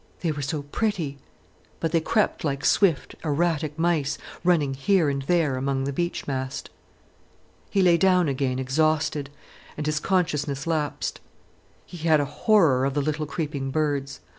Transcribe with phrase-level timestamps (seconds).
[0.21, 5.83] They were so pretty—but they crept like swift, erratic mice, running here and there among
[5.83, 6.71] the beech mast.
[7.69, 9.29] He lay down again exhausted,
[9.77, 11.19] and his consciousness lapsed.
[11.85, 14.21] He had a horror of the little creeping birds.